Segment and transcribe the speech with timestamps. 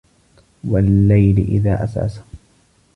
[0.69, 2.19] وَاللَّيلِ إِذا عَسعَسَ